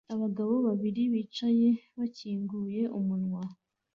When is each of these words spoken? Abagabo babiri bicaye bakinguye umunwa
Abagabo 0.13 0.53
babiri 0.67 1.01
bicaye 1.13 1.69
bakinguye 1.97 2.81
umunwa 2.97 3.41